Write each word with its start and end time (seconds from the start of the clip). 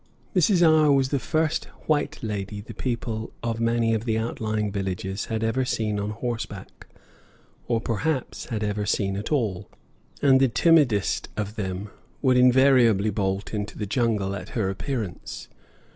Mrs. 0.35 0.67
R 0.67 0.91
was 0.91 1.09
the 1.09 1.19
first 1.19 1.65
white 1.85 2.23
lady 2.23 2.59
the 2.59 2.73
people 2.73 3.33
of 3.43 3.59
many 3.59 3.93
of 3.93 4.05
the 4.05 4.17
outlying 4.17 4.71
villages 4.71 5.25
had 5.25 5.43
ever 5.43 5.63
seen 5.63 5.99
on 5.99 6.09
horseback, 6.09 6.87
or 7.67 7.79
perhaps 7.79 8.45
had 8.45 8.63
ever 8.63 8.83
seen 8.87 9.15
at 9.15 9.31
all, 9.31 9.69
and 10.19 10.39
the 10.39 10.47
timidest 10.49 11.29
of 11.37 11.55
them 11.55 11.91
would 12.23 12.35
invariably 12.35 13.11
bolt 13.11 13.53
into 13.53 13.77
the 13.77 13.85
jungle 13.85 14.35
at 14.35 14.49
her 14.57 14.71
appearance. 14.71 15.49